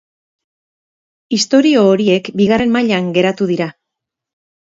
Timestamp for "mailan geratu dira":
2.77-3.67